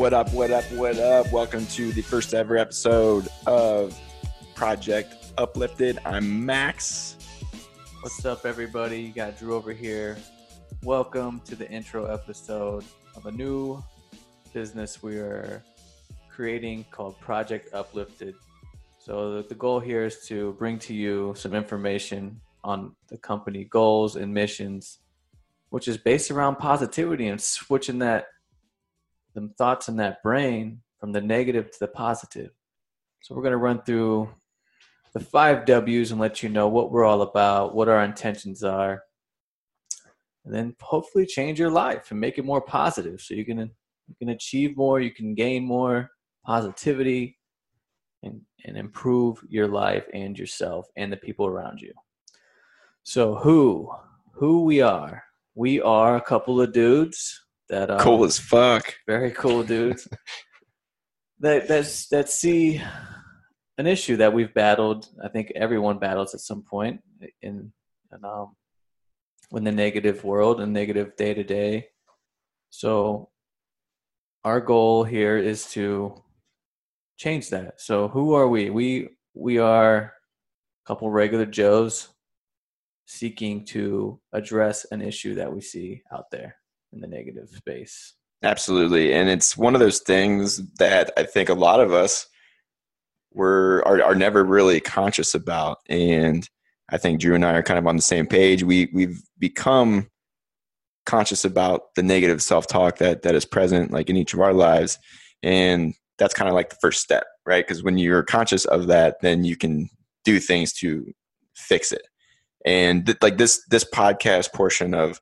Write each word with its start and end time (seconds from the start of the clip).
What 0.00 0.14
up, 0.14 0.32
what 0.32 0.50
up, 0.50 0.64
what 0.72 0.98
up? 0.98 1.30
Welcome 1.30 1.66
to 1.66 1.92
the 1.92 2.00
first 2.00 2.32
ever 2.32 2.56
episode 2.56 3.28
of 3.46 3.94
Project 4.54 5.14
Uplifted. 5.36 5.98
I'm 6.06 6.46
Max. 6.46 7.16
What's 8.00 8.24
up, 8.24 8.46
everybody? 8.46 9.02
You 9.02 9.12
got 9.12 9.38
Drew 9.38 9.54
over 9.54 9.74
here. 9.74 10.16
Welcome 10.84 11.42
to 11.44 11.54
the 11.54 11.70
intro 11.70 12.06
episode 12.06 12.82
of 13.14 13.26
a 13.26 13.30
new 13.30 13.84
business 14.54 15.02
we 15.02 15.18
are 15.18 15.62
creating 16.30 16.86
called 16.90 17.20
Project 17.20 17.74
Uplifted. 17.74 18.36
So, 18.98 19.42
the, 19.42 19.54
goal 19.54 19.80
here 19.80 20.06
is 20.06 20.26
to 20.28 20.54
bring 20.54 20.78
to 20.78 20.94
you 20.94 21.34
some 21.36 21.52
information 21.52 22.40
on 22.64 22.96
the 23.08 23.18
company 23.18 23.64
goals 23.64 24.16
and 24.16 24.32
missions, 24.32 25.00
which 25.68 25.88
is 25.88 25.98
based 25.98 26.30
around 26.30 26.56
positivity 26.56 27.28
and 27.28 27.38
switching 27.38 27.98
that 27.98 28.28
them 29.34 29.54
thoughts 29.56 29.88
in 29.88 29.96
that 29.96 30.22
brain 30.22 30.80
from 30.98 31.12
the 31.12 31.20
negative 31.20 31.70
to 31.70 31.78
the 31.80 31.88
positive. 31.88 32.50
So 33.22 33.34
we're 33.34 33.42
going 33.42 33.52
to 33.52 33.58
run 33.58 33.82
through 33.82 34.30
the 35.12 35.20
five 35.20 35.64
W's 35.64 36.10
and 36.10 36.20
let 36.20 36.42
you 36.42 36.48
know 36.48 36.68
what 36.68 36.90
we're 36.90 37.04
all 37.04 37.22
about, 37.22 37.74
what 37.74 37.88
our 37.88 38.04
intentions 38.04 38.62
are, 38.62 39.02
and 40.44 40.54
then 40.54 40.74
hopefully 40.80 41.26
change 41.26 41.58
your 41.58 41.70
life 41.70 42.10
and 42.10 42.20
make 42.20 42.38
it 42.38 42.44
more 42.44 42.60
positive. 42.60 43.20
So 43.20 43.34
you 43.34 43.44
can 43.44 43.58
you 43.58 44.14
can 44.18 44.30
achieve 44.30 44.76
more, 44.76 45.00
you 45.00 45.12
can 45.12 45.34
gain 45.34 45.64
more 45.64 46.10
positivity, 46.44 47.38
and 48.22 48.40
and 48.64 48.76
improve 48.76 49.42
your 49.48 49.68
life 49.68 50.06
and 50.14 50.38
yourself 50.38 50.86
and 50.96 51.12
the 51.12 51.16
people 51.16 51.46
around 51.46 51.80
you. 51.80 51.92
So 53.02 53.34
who 53.34 53.90
who 54.32 54.64
we 54.64 54.80
are? 54.80 55.24
We 55.54 55.80
are 55.80 56.16
a 56.16 56.22
couple 56.22 56.60
of 56.60 56.72
dudes 56.72 57.40
that 57.70 57.90
um, 57.90 58.00
Cool 58.00 58.24
as 58.24 58.38
fuck. 58.38 58.94
very 59.06 59.30
cool 59.30 59.62
dudes 59.62 60.06
that 61.40 61.66
that's 61.66 62.06
that 62.08 62.28
see 62.28 62.80
an 63.78 63.86
issue 63.86 64.18
that 64.18 64.32
we've 64.32 64.52
battled. 64.52 65.06
I 65.24 65.28
think 65.28 65.52
everyone 65.56 65.98
battles 65.98 66.34
at 66.34 66.40
some 66.40 66.62
point 66.62 67.00
in, 67.42 67.72
in 68.12 68.24
um 68.24 68.54
in 69.52 69.64
the 69.64 69.72
negative 69.72 70.22
world 70.22 70.60
and 70.60 70.72
negative 70.72 71.16
day 71.16 71.34
to 71.34 71.42
day. 71.42 71.88
So 72.68 73.30
our 74.44 74.60
goal 74.60 75.02
here 75.04 75.36
is 75.38 75.66
to 75.72 76.22
change 77.16 77.50
that. 77.50 77.80
So 77.80 78.08
who 78.08 78.34
are 78.34 78.48
we? 78.48 78.70
We 78.70 79.08
we 79.34 79.58
are 79.58 79.96
a 79.96 80.12
couple 80.86 81.10
regular 81.10 81.46
Joes 81.46 82.08
seeking 83.06 83.64
to 83.64 84.20
address 84.32 84.86
an 84.92 85.00
issue 85.00 85.34
that 85.34 85.52
we 85.52 85.60
see 85.60 86.02
out 86.12 86.30
there 86.30 86.56
in 86.92 87.00
the 87.00 87.06
negative 87.06 87.48
mm-hmm. 87.48 87.56
space. 87.56 88.14
Absolutely. 88.42 89.12
And 89.12 89.28
it's 89.28 89.56
one 89.56 89.74
of 89.74 89.80
those 89.80 89.98
things 90.00 90.62
that 90.78 91.12
I 91.16 91.24
think 91.24 91.48
a 91.48 91.54
lot 91.54 91.80
of 91.80 91.92
us 91.92 92.26
were 93.32 93.82
are, 93.86 94.02
are 94.02 94.14
never 94.14 94.42
really 94.44 94.80
conscious 94.80 95.34
about. 95.34 95.78
And 95.88 96.48
I 96.88 96.96
think 96.96 97.20
Drew 97.20 97.34
and 97.34 97.44
I 97.44 97.52
are 97.52 97.62
kind 97.62 97.78
of 97.78 97.86
on 97.86 97.96
the 97.96 98.02
same 98.02 98.26
page. 98.26 98.62
We 98.62 98.88
we've 98.92 99.20
become 99.38 100.08
conscious 101.06 101.44
about 101.44 101.94
the 101.96 102.02
negative 102.02 102.42
self-talk 102.42 102.98
that 102.98 103.22
that 103.22 103.34
is 103.34 103.44
present 103.44 103.90
like 103.90 104.08
in 104.08 104.16
each 104.16 104.34
of 104.34 104.40
our 104.40 104.54
lives. 104.54 104.98
And 105.42 105.94
that's 106.18 106.34
kind 106.34 106.48
of 106.48 106.54
like 106.54 106.70
the 106.70 106.76
first 106.80 107.00
step, 107.00 107.24
right? 107.46 107.66
Because 107.66 107.82
when 107.82 107.98
you're 107.98 108.22
conscious 108.22 108.64
of 108.64 108.86
that, 108.88 109.20
then 109.20 109.44
you 109.44 109.56
can 109.56 109.88
do 110.24 110.38
things 110.38 110.72
to 110.74 111.12
fix 111.54 111.92
it. 111.92 112.02
And 112.64 113.06
th- 113.06 113.18
like 113.22 113.38
this 113.38 113.64
this 113.68 113.84
podcast 113.84 114.52
portion 114.52 114.94
of 114.94 115.20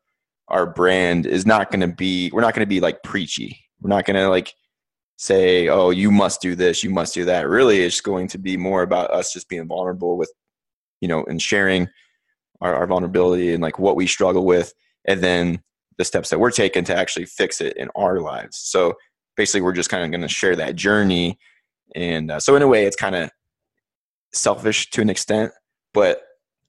our 0.48 0.66
brand 0.66 1.26
is 1.26 1.46
not 1.46 1.70
going 1.70 1.80
to 1.80 1.88
be 1.88 2.30
we're 2.32 2.40
not 2.40 2.54
going 2.54 2.66
to 2.66 2.68
be 2.68 2.80
like 2.80 3.02
preachy. 3.02 3.58
We're 3.80 3.90
not 3.90 4.04
going 4.04 4.16
to 4.16 4.28
like 4.28 4.54
say 5.16 5.68
oh 5.68 5.90
you 5.90 6.12
must 6.12 6.40
do 6.40 6.54
this 6.54 6.84
you 6.84 6.90
must 6.90 7.14
do 7.14 7.24
that. 7.24 7.48
Really 7.48 7.80
it's 7.82 8.00
going 8.00 8.28
to 8.28 8.38
be 8.38 8.56
more 8.56 8.82
about 8.82 9.10
us 9.10 9.32
just 9.32 9.48
being 9.48 9.66
vulnerable 9.66 10.16
with 10.16 10.32
you 11.00 11.08
know 11.08 11.24
and 11.24 11.40
sharing 11.40 11.88
our, 12.60 12.74
our 12.74 12.86
vulnerability 12.86 13.52
and 13.52 13.62
like 13.62 13.78
what 13.78 13.96
we 13.96 14.06
struggle 14.06 14.44
with 14.44 14.72
and 15.06 15.20
then 15.20 15.60
the 15.96 16.04
steps 16.04 16.30
that 16.30 16.38
we're 16.38 16.50
taking 16.50 16.84
to 16.84 16.96
actually 16.96 17.26
fix 17.26 17.60
it 17.60 17.76
in 17.76 17.88
our 17.96 18.20
lives. 18.20 18.56
So 18.56 18.94
basically 19.38 19.62
we're 19.62 19.72
just 19.72 19.88
kind 19.88 20.04
of 20.04 20.10
going 20.10 20.20
to 20.20 20.28
share 20.28 20.56
that 20.56 20.76
journey 20.76 21.38
and 21.94 22.30
uh, 22.30 22.40
so 22.40 22.56
in 22.56 22.62
a 22.62 22.66
way 22.66 22.84
it's 22.84 22.96
kind 22.96 23.14
of 23.14 23.30
selfish 24.34 24.90
to 24.90 25.00
an 25.00 25.08
extent 25.08 25.50
but 25.94 26.20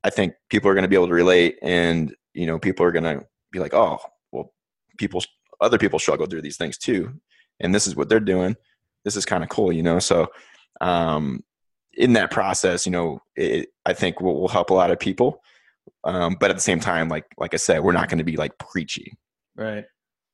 i 0.06 0.10
think 0.10 0.34
people 0.50 0.70
are 0.70 0.74
going 0.74 0.84
to 0.84 0.88
be 0.88 0.96
able 0.96 1.08
to 1.08 1.14
relate 1.14 1.58
and 1.62 2.16
you 2.34 2.46
know 2.46 2.58
people 2.58 2.86
are 2.86 2.92
going 2.92 3.04
to 3.04 3.22
be 3.52 3.60
like, 3.60 3.74
oh, 3.74 4.00
well, 4.32 4.54
people, 4.98 5.24
other 5.62 5.78
people 5.78 6.00
struggle 6.00 6.28
through 6.28 6.42
these 6.42 6.58
things 6.58 6.78
too, 6.78 7.14
and 7.60 7.74
this 7.74 7.88
is 7.88 7.96
what 7.96 8.10
they're 8.10 8.20
doing. 8.20 8.56
This 9.06 9.16
is 9.16 9.26
kind 9.26 9.44
of 9.44 9.50
cool, 9.50 9.72
you 9.72 9.84
know. 9.84 10.00
So, 10.00 10.28
um, 10.82 11.44
in 11.94 12.14
that 12.14 12.32
process, 12.32 12.86
you 12.86 12.92
know, 12.92 13.22
it, 13.36 13.70
I 13.86 13.94
think 13.94 14.22
will 14.22 14.40
will 14.40 14.48
help 14.48 14.70
a 14.70 14.74
lot 14.74 14.92
of 14.92 15.00
people. 15.00 15.42
Um, 16.04 16.38
but 16.40 16.50
at 16.50 16.56
the 16.56 16.62
same 16.62 16.80
time, 16.80 17.10
like 17.10 17.26
like 17.38 17.54
I 17.54 17.58
said, 17.58 17.84
we're 17.84 17.92
not 17.92 18.10
going 18.10 18.20
to 18.20 18.24
be 18.24 18.38
like 18.38 18.58
preachy. 18.58 19.18
Right. 19.56 19.86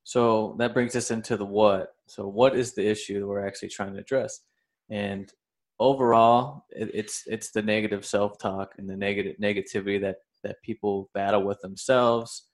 So 0.03 0.55
that 0.59 0.73
brings 0.73 0.95
us 0.95 1.09
into 1.09 1.35
the 1.37 1.45
what. 1.45 1.95
So 2.07 2.27
what 2.27 2.55
is 2.55 2.75
the 2.75 2.87
issue 2.87 3.19
that 3.19 3.27
we're 3.27 3.45
actually 3.45 3.69
trying 3.69 3.93
to 3.93 3.99
address? 3.99 4.41
And 4.89 5.31
overall, 5.79 6.65
it, 6.69 6.91
it's 6.93 7.23
it's 7.25 7.51
the 7.51 7.63
negative 7.63 8.05
self 8.05 8.37
talk 8.37 8.73
and 8.77 8.87
the 8.89 8.95
negative 8.95 9.37
negativity 9.41 9.99
that 10.01 10.17
that 10.43 10.61
people 10.63 11.09
battle 11.15 11.43
with 11.43 11.59
themselves 11.61 12.47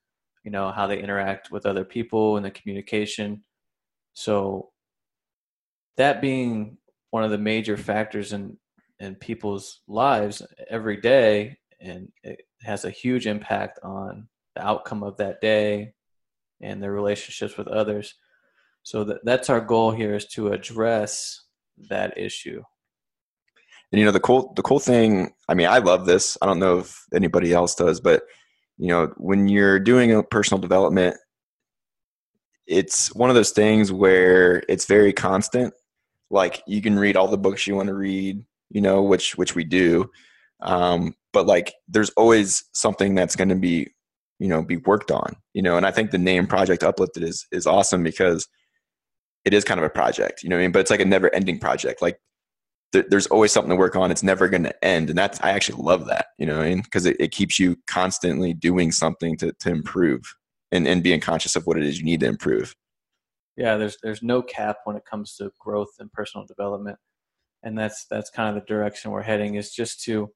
you 0.43 0.51
know 0.51 0.71
how 0.71 0.87
they 0.87 1.01
interact 1.01 1.51
with 1.51 1.65
other 1.65 1.85
people 1.85 2.37
and 2.37 2.45
the 2.45 2.51
communication. 2.51 3.43
So 4.13 4.71
that 5.97 6.21
being 6.21 6.77
one 7.11 7.23
of 7.23 7.31
the 7.31 7.37
major 7.37 7.77
factors 7.77 8.33
in 8.33 8.57
in 8.99 9.15
people's 9.15 9.81
lives 9.87 10.41
every 10.69 10.97
day 10.97 11.57
and 11.79 12.11
it 12.23 12.41
has 12.61 12.85
a 12.85 12.91
huge 12.91 13.25
impact 13.25 13.79
on 13.83 14.27
the 14.55 14.63
outcome 14.63 15.01
of 15.01 15.17
that 15.17 15.41
day 15.41 15.93
and 16.61 16.81
their 16.81 16.91
relationships 16.91 17.57
with 17.57 17.67
others. 17.67 18.13
So 18.83 19.03
that, 19.05 19.21
that's 19.23 19.49
our 19.49 19.61
goal 19.61 19.91
here 19.91 20.13
is 20.13 20.27
to 20.27 20.49
address 20.49 21.43
that 21.89 22.17
issue. 22.17 22.61
And 23.91 23.99
you 23.99 24.05
know 24.05 24.11
the 24.11 24.19
cool 24.19 24.53
the 24.55 24.61
cool 24.61 24.79
thing 24.79 25.33
i 25.49 25.53
mean 25.53 25.67
i 25.67 25.79
love 25.79 26.05
this. 26.05 26.37
I 26.41 26.45
don't 26.45 26.59
know 26.59 26.79
if 26.79 27.03
anybody 27.13 27.51
else 27.53 27.75
does 27.75 27.99
but 27.99 28.23
you 28.81 28.87
know 28.87 29.13
when 29.17 29.47
you're 29.47 29.79
doing 29.79 30.11
a 30.11 30.23
personal 30.23 30.59
development 30.59 31.15
it's 32.67 33.13
one 33.13 33.29
of 33.29 33.35
those 33.35 33.51
things 33.51 33.91
where 33.91 34.63
it's 34.69 34.85
very 34.85 35.11
constant. 35.11 35.73
Like 36.29 36.63
you 36.65 36.81
can 36.81 36.97
read 36.97 37.17
all 37.17 37.27
the 37.27 37.37
books 37.37 37.67
you 37.67 37.75
want 37.75 37.87
to 37.87 37.93
read 37.93 38.43
you 38.69 38.81
know 38.81 39.01
which 39.01 39.37
which 39.37 39.55
we 39.55 39.63
do. 39.63 40.09
Um, 40.61 41.15
but 41.33 41.45
like 41.45 41.73
there's 41.87 42.09
always 42.11 42.63
something 42.73 43.15
that's 43.15 43.35
going 43.35 43.49
to 43.49 43.55
be 43.55 43.89
you 44.39 44.47
know 44.47 44.63
be 44.63 44.77
worked 44.77 45.11
on 45.11 45.35
you 45.53 45.61
know 45.61 45.77
and 45.77 45.85
i 45.85 45.91
think 45.91 46.09
the 46.09 46.17
name 46.17 46.47
project 46.47 46.83
uplifted 46.83 47.21
is 47.21 47.45
is 47.51 47.67
awesome 47.67 48.01
because 48.01 48.47
it 49.45 49.53
is 49.53 49.63
kind 49.63 49.79
of 49.79 49.83
a 49.85 49.89
project 49.89 50.41
you 50.41 50.49
know 50.49 50.57
i 50.57 50.61
mean? 50.61 50.71
But 50.71 50.79
it's 50.79 50.89
like 50.89 50.99
a 50.99 51.05
never 51.05 51.33
ending 51.33 51.59
project. 51.59 52.01
Like 52.01 52.19
there's 52.91 53.27
always 53.27 53.51
something 53.51 53.69
to 53.69 53.75
work 53.75 53.95
on. 53.95 54.11
It's 54.11 54.23
never 54.23 54.49
going 54.49 54.63
to 54.63 54.85
end. 54.85 55.09
And 55.09 55.17
that's, 55.17 55.39
I 55.41 55.51
actually 55.51 55.81
love 55.81 56.07
that, 56.07 56.27
you 56.37 56.45
know, 56.45 56.61
I 56.61 56.69
mean? 56.69 56.83
It, 56.93 57.15
it 57.19 57.31
keeps 57.31 57.57
you 57.57 57.77
constantly 57.87 58.53
doing 58.53 58.91
something 58.91 59.37
to, 59.37 59.53
to 59.53 59.69
improve 59.69 60.21
and, 60.71 60.87
and 60.87 61.01
being 61.01 61.19
conscious 61.19 61.55
of 61.55 61.65
what 61.65 61.77
it 61.77 61.83
is 61.83 61.99
you 61.99 62.05
need 62.05 62.19
to 62.19 62.27
improve. 62.27 62.75
Yeah. 63.55 63.77
There's, 63.77 63.97
there's 64.03 64.21
no 64.21 64.41
cap 64.41 64.77
when 64.83 64.95
it 64.95 65.03
comes 65.09 65.35
to 65.37 65.51
growth 65.59 65.91
and 65.99 66.11
personal 66.11 66.45
development. 66.45 66.97
And 67.63 67.77
that's, 67.77 68.05
that's 68.09 68.29
kind 68.29 68.49
of 68.49 68.61
the 68.61 68.67
direction 68.67 69.11
we're 69.11 69.21
heading 69.21 69.55
is 69.55 69.73
just 69.73 70.03
to 70.03 70.29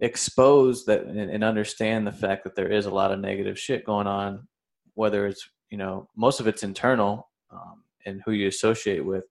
expose 0.00 0.84
that 0.84 1.02
and, 1.04 1.18
and 1.18 1.42
understand 1.42 2.06
the 2.06 2.12
fact 2.12 2.44
that 2.44 2.54
there 2.54 2.68
is 2.68 2.86
a 2.86 2.90
lot 2.90 3.12
of 3.12 3.18
negative 3.18 3.58
shit 3.58 3.84
going 3.84 4.06
on, 4.06 4.46
whether 4.94 5.26
it's, 5.26 5.48
you 5.70 5.76
know, 5.76 6.08
most 6.16 6.40
of 6.40 6.46
it's 6.46 6.62
internal 6.62 7.28
um, 7.50 7.82
and 8.06 8.22
who 8.24 8.32
you 8.32 8.46
associate 8.46 9.04
with. 9.04 9.24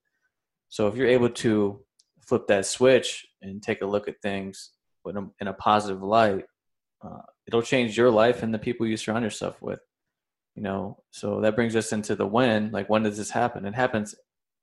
So 0.69 0.87
if 0.87 0.95
you're 0.95 1.07
able 1.07 1.29
to 1.29 1.79
flip 2.27 2.47
that 2.47 2.65
switch 2.65 3.25
and 3.41 3.61
take 3.61 3.81
a 3.81 3.85
look 3.85 4.07
at 4.07 4.21
things 4.21 4.71
in 5.07 5.17
a, 5.17 5.27
in 5.39 5.47
a 5.47 5.53
positive 5.53 6.03
light, 6.03 6.45
uh, 7.03 7.21
it'll 7.47 7.61
change 7.61 7.97
your 7.97 8.11
life 8.11 8.43
and 8.43 8.53
the 8.53 8.59
people 8.59 8.85
you 8.85 8.97
surround 8.97 9.23
yourself 9.23 9.61
with. 9.61 9.79
You 10.55 10.63
know, 10.63 11.03
so 11.11 11.39
that 11.41 11.55
brings 11.55 11.75
us 11.75 11.93
into 11.93 12.15
the 12.15 12.25
when. 12.25 12.71
Like, 12.71 12.89
when 12.89 13.03
does 13.03 13.17
this 13.17 13.29
happen? 13.29 13.65
It 13.65 13.75
happens 13.75 14.15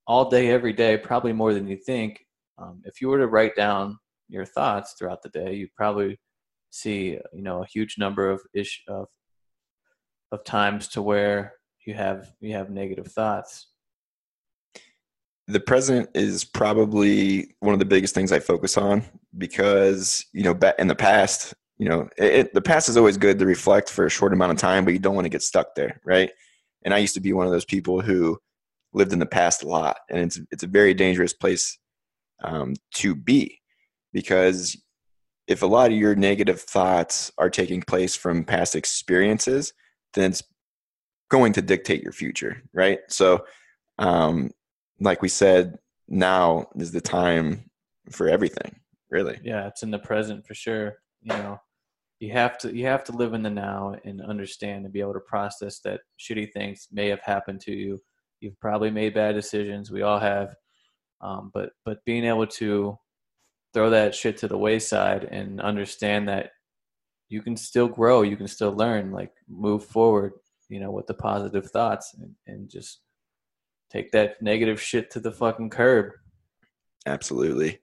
all 0.05 0.29
day, 0.29 0.49
every 0.49 0.73
day, 0.73 0.97
probably 0.97 1.31
more 1.31 1.53
than 1.53 1.67
you 1.67 1.77
think. 1.77 2.19
Um, 2.57 2.81
if 2.83 3.01
you 3.01 3.07
were 3.07 3.17
to 3.19 3.27
write 3.27 3.55
down 3.55 3.97
your 4.27 4.45
thoughts 4.45 4.93
throughout 4.93 5.21
the 5.23 5.29
day, 5.29 5.53
you 5.55 5.69
probably 5.75 6.19
see, 6.69 7.17
you 7.33 7.41
know, 7.41 7.63
a 7.63 7.67
huge 7.67 7.95
number 7.97 8.29
of 8.29 8.41
ish 8.53 8.83
of 8.87 9.07
of 10.31 10.43
times 10.43 10.89
to 10.89 11.01
where 11.01 11.53
you 11.85 11.93
have 11.93 12.31
you 12.41 12.53
have 12.53 12.69
negative 12.69 13.07
thoughts 13.07 13.67
the 15.47 15.59
present 15.59 16.09
is 16.15 16.43
probably 16.43 17.55
one 17.59 17.73
of 17.73 17.79
the 17.79 17.85
biggest 17.85 18.15
things 18.15 18.31
I 18.31 18.39
focus 18.39 18.77
on 18.77 19.03
because 19.37 20.25
you 20.33 20.43
know 20.43 20.57
in 20.79 20.87
the 20.87 20.95
past, 20.95 21.53
you 21.77 21.87
know, 21.87 22.09
it, 22.17 22.33
it, 22.33 22.53
the 22.53 22.61
past 22.61 22.89
is 22.89 22.97
always 22.97 23.17
good 23.17 23.39
to 23.39 23.45
reflect 23.45 23.89
for 23.89 24.05
a 24.05 24.09
short 24.09 24.33
amount 24.33 24.51
of 24.51 24.57
time, 24.57 24.85
but 24.85 24.93
you 24.93 24.99
don't 24.99 25.15
want 25.15 25.25
to 25.25 25.29
get 25.29 25.43
stuck 25.43 25.75
there, 25.75 25.99
right? 26.05 26.31
And 26.83 26.93
I 26.93 26.97
used 26.99 27.13
to 27.15 27.21
be 27.21 27.33
one 27.33 27.45
of 27.45 27.51
those 27.51 27.65
people 27.65 28.01
who 28.01 28.39
lived 28.93 29.13
in 29.13 29.19
the 29.19 29.25
past 29.25 29.63
a 29.63 29.67
lot, 29.67 29.97
and 30.09 30.19
it's 30.19 30.39
it's 30.51 30.63
a 30.63 30.67
very 30.67 30.93
dangerous 30.93 31.33
place 31.33 31.77
um, 32.43 32.73
to 32.95 33.15
be 33.15 33.59
because 34.13 34.77
if 35.47 35.61
a 35.61 35.67
lot 35.67 35.91
of 35.91 35.97
your 35.97 36.15
negative 36.15 36.61
thoughts 36.61 37.31
are 37.37 37.49
taking 37.49 37.81
place 37.81 38.15
from 38.15 38.43
past 38.43 38.75
experiences, 38.75 39.73
then 40.13 40.31
it's 40.31 40.43
going 41.29 41.53
to 41.53 41.61
dictate 41.61 42.01
your 42.01 42.11
future, 42.11 42.63
right? 42.73 42.99
So, 43.09 43.45
um, 43.99 44.51
like 44.99 45.21
we 45.21 45.29
said, 45.29 45.77
now 46.07 46.67
is 46.75 46.91
the 46.91 47.01
time 47.01 47.69
for 48.11 48.29
everything, 48.29 48.79
really. 49.09 49.39
Yeah, 49.43 49.67
it's 49.67 49.83
in 49.83 49.91
the 49.91 49.99
present 49.99 50.45
for 50.45 50.53
sure. 50.53 50.97
You 51.21 51.33
know, 51.33 51.59
you 52.19 52.31
have 52.31 52.57
to 52.59 52.75
you 52.75 52.85
have 52.85 53.03
to 53.05 53.11
live 53.11 53.33
in 53.33 53.43
the 53.43 53.49
now 53.49 53.95
and 54.03 54.21
understand 54.21 54.85
and 54.85 54.93
be 54.93 55.01
able 55.01 55.13
to 55.13 55.19
process 55.21 55.79
that 55.81 56.01
shitty 56.19 56.51
things 56.53 56.87
may 56.91 57.07
have 57.07 57.21
happened 57.21 57.61
to 57.61 57.73
you. 57.73 58.01
You've 58.39 58.59
probably 58.59 58.91
made 58.91 59.13
bad 59.13 59.33
decisions. 59.33 59.91
We 59.91 60.03
all 60.03 60.19
have, 60.19 60.55
um, 61.21 61.51
but 61.53 61.71
but 61.83 62.05
being 62.05 62.25
able 62.25 62.47
to 62.47 62.97
throw 63.73 63.89
that 63.89 64.15
shit 64.15 64.37
to 64.37 64.47
the 64.47 64.57
wayside 64.57 65.25
and 65.25 65.59
understand 65.59 66.29
that 66.29 66.51
you 67.27 67.41
can 67.41 67.57
still 67.57 67.87
grow, 67.87 68.21
you 68.21 68.37
can 68.37 68.47
still 68.47 68.71
learn, 68.71 69.11
like 69.11 69.31
move 69.49 69.83
forward, 69.83 70.33
you 70.69 70.79
know, 70.79 70.91
with 70.91 71.07
the 71.07 71.13
positive 71.13 71.69
thoughts 71.71 72.15
and, 72.19 72.33
and 72.47 72.69
just 72.69 73.01
take 73.89 74.11
that 74.11 74.41
negative 74.41 74.81
shit 74.81 75.11
to 75.11 75.19
the 75.19 75.31
fucking 75.31 75.69
curb. 75.69 76.13
Absolutely. 77.05 77.79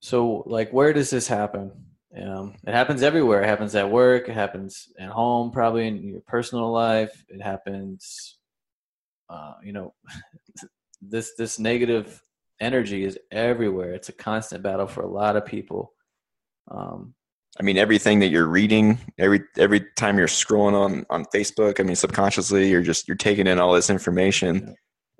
So, 0.00 0.44
like, 0.46 0.72
where 0.72 0.92
does 0.92 1.10
this 1.10 1.26
happen? 1.26 1.72
Um, 2.20 2.54
it 2.66 2.72
happens 2.72 3.02
everywhere. 3.02 3.42
It 3.42 3.46
happens 3.46 3.74
at 3.74 3.90
work. 3.90 4.28
It 4.28 4.34
happens 4.34 4.88
at 4.98 5.08
home, 5.08 5.50
probably 5.50 5.86
in 5.86 6.02
your 6.02 6.20
personal 6.20 6.70
life. 6.70 7.24
It 7.28 7.42
happens, 7.42 8.38
uh, 9.28 9.54
you 9.62 9.72
know, 9.72 9.94
this 11.02 11.32
this 11.36 11.58
negative 11.58 12.22
energy 12.60 13.04
is 13.04 13.18
everywhere. 13.30 13.92
It's 13.92 14.08
a 14.08 14.14
constant 14.14 14.62
battle 14.62 14.86
for 14.86 15.02
a 15.02 15.08
lot 15.08 15.36
of 15.36 15.44
people. 15.44 15.92
Um, 16.70 17.14
I 17.58 17.62
mean, 17.62 17.78
everything 17.78 18.20
that 18.20 18.28
you're 18.28 18.46
reading, 18.46 18.98
every 19.18 19.40
every 19.58 19.80
time 19.96 20.18
you're 20.18 20.26
scrolling 20.26 20.74
on 20.74 21.06
on 21.08 21.24
Facebook, 21.34 21.80
I 21.80 21.84
mean, 21.84 21.96
subconsciously 21.96 22.68
you're 22.68 22.82
just 22.82 23.08
you're 23.08 23.16
taking 23.16 23.46
in 23.46 23.58
all 23.58 23.72
this 23.72 23.88
information, 23.88 24.74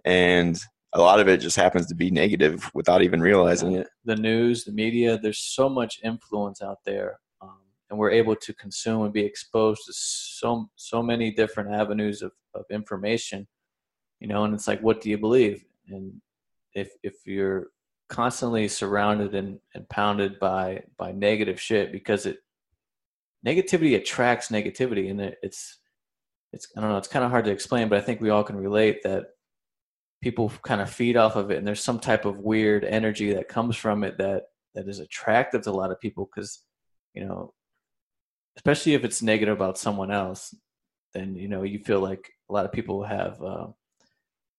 and 0.04 0.60
a 0.92 1.00
lot 1.00 1.20
of 1.20 1.28
it 1.28 1.40
just 1.40 1.56
happens 1.56 1.86
to 1.86 1.94
be 1.94 2.10
negative 2.10 2.70
without 2.74 3.02
even 3.02 3.20
realizing 3.20 3.74
it. 3.76 3.88
The 4.04 4.16
news, 4.16 4.64
the 4.64 4.72
media, 4.72 5.18
there's 5.18 5.38
so 5.38 5.68
much 5.68 6.00
influence 6.04 6.62
out 6.62 6.78
there, 6.84 7.18
um, 7.40 7.58
and 7.90 7.98
we're 7.98 8.10
able 8.10 8.36
to 8.36 8.54
consume 8.54 9.02
and 9.02 9.12
be 9.12 9.24
exposed 9.24 9.86
to 9.86 9.92
so 9.94 10.68
so 10.76 11.02
many 11.02 11.30
different 11.30 11.70
avenues 11.70 12.22
of 12.22 12.32
of 12.54 12.64
information, 12.70 13.46
you 14.20 14.28
know. 14.28 14.44
And 14.44 14.54
it's 14.54 14.68
like, 14.68 14.82
what 14.82 15.00
do 15.00 15.08
you 15.08 15.18
believe? 15.18 15.64
And 15.88 16.20
if 16.74 16.90
if 17.02 17.14
you're 17.26 17.68
constantly 18.08 18.68
surrounded 18.68 19.34
and, 19.34 19.58
and 19.74 19.88
pounded 19.88 20.38
by 20.38 20.82
by 20.96 21.12
negative 21.12 21.60
shit 21.60 21.92
because 21.92 22.26
it 22.26 22.38
negativity 23.44 23.96
attracts 23.96 24.48
negativity 24.48 25.10
and 25.10 25.20
it, 25.20 25.38
it's 25.42 25.78
it's 26.52 26.68
I 26.76 26.80
don't 26.80 26.90
know 26.90 26.98
it's 26.98 27.08
kind 27.08 27.24
of 27.24 27.30
hard 27.30 27.44
to 27.46 27.50
explain 27.50 27.88
but 27.88 27.98
I 27.98 28.02
think 28.02 28.20
we 28.20 28.30
all 28.30 28.44
can 28.44 28.56
relate 28.56 29.02
that 29.02 29.26
people 30.22 30.50
kind 30.62 30.80
of 30.80 30.90
feed 30.90 31.16
off 31.16 31.36
of 31.36 31.50
it 31.50 31.58
and 31.58 31.66
there's 31.66 31.82
some 31.82 31.98
type 31.98 32.24
of 32.24 32.38
weird 32.38 32.84
energy 32.84 33.32
that 33.34 33.48
comes 33.48 33.76
from 33.76 34.04
it 34.04 34.18
that 34.18 34.44
that 34.74 34.88
is 34.88 35.00
attractive 35.00 35.62
to 35.62 35.70
a 35.70 35.72
lot 35.72 35.90
of 35.90 36.00
people 36.00 36.28
because 36.32 36.62
you 37.14 37.24
know 37.24 37.52
especially 38.56 38.94
if 38.94 39.04
it's 39.04 39.20
negative 39.20 39.54
about 39.54 39.78
someone 39.78 40.10
else 40.10 40.54
then 41.12 41.34
you 41.34 41.48
know 41.48 41.62
you 41.62 41.78
feel 41.80 42.00
like 42.00 42.30
a 42.48 42.52
lot 42.52 42.64
of 42.64 42.72
people 42.72 43.02
have 43.02 43.42
uh, 43.42 43.66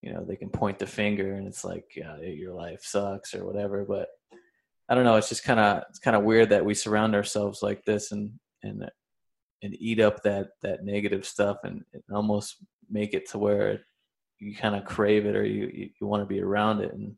you 0.02 0.12
know 0.12 0.24
they 0.24 0.36
can 0.36 0.50
point 0.50 0.78
the 0.78 0.86
finger 0.86 1.34
and 1.34 1.46
it's 1.46 1.64
like 1.64 1.84
your 2.22 2.54
life 2.54 2.82
sucks 2.82 3.34
or 3.34 3.44
whatever 3.44 3.84
but 3.84 4.08
i 4.88 4.94
don't 4.94 5.04
know 5.04 5.16
it's 5.16 5.28
just 5.28 5.44
kind 5.44 5.60
of 5.60 5.82
it's 5.88 5.98
kind 5.98 6.16
of 6.16 6.24
weird 6.24 6.50
that 6.50 6.64
we 6.64 6.74
surround 6.74 7.14
ourselves 7.14 7.62
like 7.62 7.84
this 7.84 8.12
and 8.12 8.30
and 8.62 8.88
and 9.62 9.76
eat 9.80 10.00
up 10.00 10.22
that 10.22 10.50
that 10.62 10.84
negative 10.84 11.26
stuff 11.26 11.58
and, 11.64 11.84
and 11.92 12.02
almost 12.12 12.56
make 12.90 13.12
it 13.12 13.28
to 13.28 13.38
where 13.38 13.80
you 14.38 14.54
kind 14.54 14.76
of 14.76 14.84
crave 14.84 15.26
it 15.26 15.36
or 15.36 15.44
you 15.44 15.70
you, 15.72 15.90
you 16.00 16.06
want 16.06 16.22
to 16.22 16.26
be 16.26 16.40
around 16.40 16.80
it 16.80 16.92
and 16.92 17.14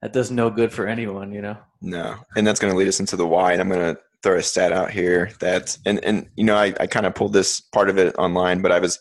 that 0.00 0.12
does 0.12 0.30
no 0.30 0.50
good 0.50 0.72
for 0.72 0.86
anyone 0.86 1.32
you 1.32 1.42
know? 1.42 1.56
No 1.80 2.16
and 2.36 2.46
that's 2.46 2.60
going 2.60 2.72
to 2.72 2.78
lead 2.78 2.88
us 2.88 3.00
into 3.00 3.16
the 3.16 3.26
why 3.26 3.52
and 3.52 3.60
i'm 3.60 3.68
going 3.68 3.94
to 3.94 4.00
throw 4.22 4.38
a 4.38 4.42
stat 4.42 4.72
out 4.72 4.90
here 4.90 5.30
that 5.40 5.76
and 5.84 6.02
and 6.02 6.30
you 6.34 6.44
know 6.44 6.56
i, 6.56 6.72
I 6.80 6.86
kind 6.86 7.04
of 7.04 7.14
pulled 7.14 7.34
this 7.34 7.60
part 7.60 7.90
of 7.90 7.98
it 7.98 8.16
online 8.16 8.62
but 8.62 8.72
i 8.72 8.78
was 8.78 8.98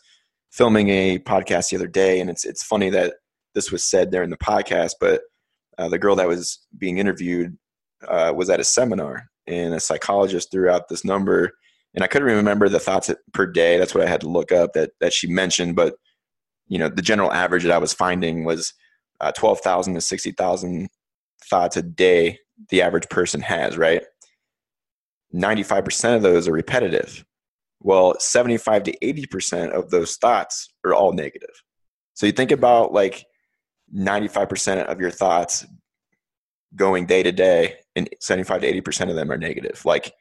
filming 0.53 0.89
a 0.89 1.17
podcast 1.19 1.69
the 1.69 1.75
other 1.75 1.88
day, 1.88 2.19
and 2.19 2.29
it's 2.29 2.45
it's 2.45 2.63
funny 2.63 2.89
that 2.91 3.15
this 3.55 3.71
was 3.71 3.83
said 3.83 4.11
there 4.11 4.23
in 4.23 4.29
the 4.29 4.38
podcast, 4.38 4.94
but 5.01 5.21
uh, 5.77 5.89
the 5.89 6.00
girl 6.00 6.15
that 6.15 6.27
was 6.27 6.59
being 6.77 7.00
interviewed 7.00 7.57
uh, 8.07 8.31
was 8.35 8.50
at 8.50 8.59
a 8.59 8.63
seminar, 8.63 9.27
and 9.47 9.73
a 9.73 9.79
psychologist 9.79 10.51
threw 10.51 10.69
out 10.69 10.88
this 10.88 11.03
number, 11.03 11.51
and 11.95 12.03
I 12.03 12.07
couldn't 12.07 12.27
remember 12.27 12.69
the 12.69 12.79
thoughts 12.79 13.11
per 13.33 13.47
day. 13.47 13.77
That's 13.77 13.95
what 13.95 14.05
I 14.05 14.09
had 14.09 14.21
to 14.21 14.29
look 14.29 14.51
up 14.51 14.73
that 14.73 14.91
that 15.01 15.13
she 15.13 15.27
mentioned, 15.27 15.75
but 15.75 15.95
you 16.67 16.77
know 16.77 16.88
the 16.88 17.01
general 17.01 17.33
average 17.33 17.63
that 17.63 17.71
I 17.71 17.79
was 17.79 17.94
finding 17.94 18.45
was 18.45 18.73
uh, 19.19 19.31
twelve 19.31 19.59
thousand 19.61 19.95
to 19.95 20.01
sixty 20.01 20.31
thousand 20.31 20.89
thoughts 21.49 21.77
a 21.77 21.81
day. 21.81 22.38
The 22.69 22.83
average 22.83 23.09
person 23.09 23.41
has 23.41 23.77
right. 23.77 24.03
95% 25.33 26.15
of 26.15 26.21
those 26.21 26.47
are 26.47 26.51
repetitive. 26.51 27.25
Well, 27.83 28.15
75 28.18 28.83
to 28.83 28.97
80% 29.00 29.71
of 29.71 29.89
those 29.91 30.15
thoughts 30.15 30.74
are 30.85 30.94
all 30.94 31.12
negative. 31.12 31.51
So 32.13 32.25
you 32.25 32.31
think 32.31 32.51
about 32.51 32.94
like 32.94 33.25
95% 33.95 34.85
of 34.85 35.00
your 35.00 35.12
thoughts 35.12 35.65
going 36.75 37.06
day 37.06 37.24
to 37.24 37.31
day 37.31 37.75
and 37.95 38.09
75 38.19 38.62
to 38.62 38.81
80% 38.81 39.09
of 39.09 39.15
them 39.15 39.31
are 39.31 39.38
negative. 39.38 39.83
Like 39.85 40.13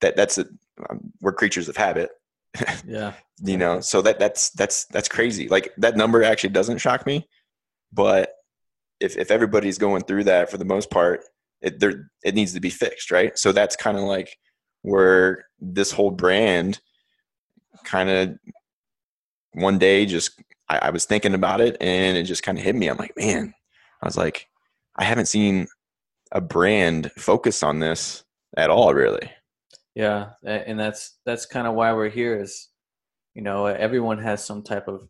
that 0.00 0.16
that's 0.16 0.38
a, 0.38 0.46
um, 0.90 1.12
we're 1.20 1.32
creatures 1.32 1.68
of 1.68 1.76
habit. 1.76 2.10
yeah. 2.86 3.12
you 3.42 3.56
know, 3.56 3.80
so 3.80 4.00
that 4.02 4.18
that's 4.18 4.50
that's 4.50 4.86
that's 4.86 5.08
crazy. 5.08 5.48
Like 5.48 5.72
that 5.76 5.96
number 5.96 6.22
actually 6.22 6.50
doesn't 6.50 6.78
shock 6.78 7.04
me, 7.04 7.28
but 7.92 8.32
if 9.00 9.16
if 9.16 9.30
everybody's 9.30 9.78
going 9.78 10.02
through 10.02 10.24
that 10.24 10.50
for 10.50 10.56
the 10.56 10.64
most 10.64 10.90
part, 10.90 11.24
it 11.60 11.80
there 11.80 12.10
it 12.24 12.34
needs 12.34 12.52
to 12.54 12.60
be 12.60 12.70
fixed, 12.70 13.10
right? 13.10 13.36
So 13.36 13.50
that's 13.52 13.76
kind 13.76 13.96
of 13.96 14.04
like 14.04 14.36
where 14.82 15.46
this 15.60 15.90
whole 15.90 16.10
brand 16.10 16.80
kind 17.84 18.10
of 18.10 18.38
one 19.52 19.78
day 19.78 20.06
just 20.06 20.40
I, 20.68 20.78
I, 20.78 20.90
was 20.90 21.04
thinking 21.04 21.34
about 21.34 21.60
it 21.60 21.76
and 21.80 22.16
it 22.16 22.24
just 22.24 22.42
kind 22.42 22.58
of 22.58 22.64
hit 22.64 22.74
me. 22.74 22.88
I'm 22.88 22.96
like, 22.96 23.16
man, 23.16 23.54
I 24.02 24.06
was 24.06 24.16
like, 24.16 24.48
I 24.96 25.04
haven't 25.04 25.26
seen 25.26 25.68
a 26.32 26.40
brand 26.40 27.10
focus 27.16 27.62
on 27.62 27.78
this 27.78 28.24
at 28.56 28.70
all, 28.70 28.94
really. 28.94 29.30
Yeah, 29.94 30.30
and 30.42 30.78
that's 30.78 31.18
that's 31.24 31.46
kind 31.46 31.68
of 31.68 31.74
why 31.74 31.92
we're 31.92 32.08
here. 32.08 32.40
Is 32.40 32.68
you 33.34 33.42
know 33.42 33.66
everyone 33.66 34.18
has 34.18 34.44
some 34.44 34.62
type 34.62 34.88
of 34.88 35.08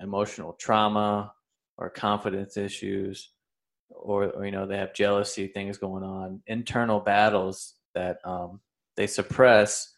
emotional 0.00 0.52
trauma 0.52 1.32
or 1.76 1.90
confidence 1.90 2.56
issues, 2.56 3.30
or, 3.90 4.26
or 4.26 4.44
you 4.44 4.52
know 4.52 4.66
they 4.66 4.78
have 4.78 4.94
jealousy 4.94 5.48
things 5.48 5.76
going 5.76 6.04
on, 6.04 6.40
internal 6.46 7.00
battles 7.00 7.74
that 7.94 8.18
um, 8.24 8.60
they 8.96 9.08
suppress. 9.08 9.88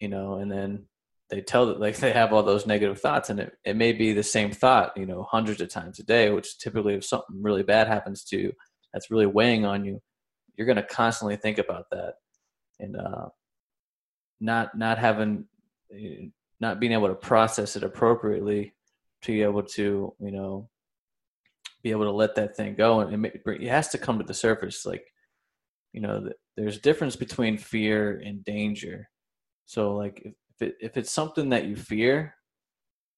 You 0.00 0.08
know, 0.08 0.34
and 0.34 0.50
then 0.50 0.86
they 1.30 1.40
tell 1.40 1.66
that 1.66 1.80
like 1.80 1.96
they 1.98 2.12
have 2.12 2.32
all 2.32 2.42
those 2.42 2.66
negative 2.66 3.00
thoughts 3.00 3.30
and 3.30 3.40
it, 3.40 3.56
it 3.64 3.76
may 3.76 3.92
be 3.92 4.12
the 4.12 4.22
same 4.22 4.52
thought 4.52 4.96
you 4.96 5.06
know 5.06 5.26
hundreds 5.30 5.60
of 5.60 5.68
times 5.68 5.98
a 5.98 6.02
day 6.04 6.30
which 6.30 6.58
typically 6.58 6.94
if 6.94 7.04
something 7.04 7.42
really 7.42 7.62
bad 7.62 7.86
happens 7.86 8.24
to 8.24 8.36
you 8.36 8.52
that's 8.92 9.10
really 9.10 9.26
weighing 9.26 9.64
on 9.64 9.84
you 9.84 10.00
you're 10.56 10.66
going 10.66 10.76
to 10.76 10.82
constantly 10.82 11.36
think 11.36 11.58
about 11.58 11.84
that. 11.90 12.14
And 12.78 12.96
uh 12.96 13.28
not 14.38 14.76
not 14.76 14.98
having 14.98 15.46
not 16.60 16.78
being 16.78 16.92
able 16.92 17.08
to 17.08 17.14
process 17.14 17.74
it 17.74 17.82
appropriately 17.82 18.74
to 19.22 19.32
be 19.32 19.42
able 19.42 19.62
to 19.62 20.14
you 20.20 20.30
know 20.30 20.68
be 21.82 21.90
able 21.90 22.04
to 22.04 22.10
let 22.10 22.34
that 22.34 22.54
thing 22.54 22.74
go 22.74 23.00
and 23.00 23.24
it, 23.24 23.40
it 23.46 23.68
has 23.68 23.88
to 23.88 23.98
come 23.98 24.18
to 24.18 24.24
the 24.26 24.34
surface 24.34 24.84
like 24.84 25.06
you 25.94 26.02
know 26.02 26.28
there's 26.56 26.76
a 26.76 26.80
difference 26.80 27.16
between 27.16 27.56
fear 27.56 28.20
and 28.24 28.44
danger. 28.44 29.08
So 29.64 29.94
like 29.94 30.20
if, 30.24 30.34
if 30.58 30.68
it, 30.68 30.76
if 30.80 30.96
it's 30.96 31.10
something 31.10 31.50
that 31.50 31.66
you 31.66 31.76
fear, 31.76 32.34